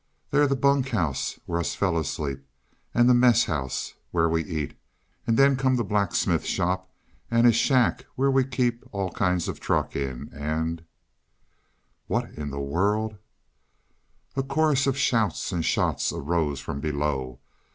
[0.31, 2.43] "They're the bunk house where us fellows sleep
[2.91, 4.75] and the mess house, where we eat,
[5.27, 6.91] and then come the blacksmith shop
[7.29, 10.83] and a shack we keep all kinds of truck in, and"
[12.07, 13.19] "What in the world"
[14.35, 17.39] A chorus of shouts and shots arose from below.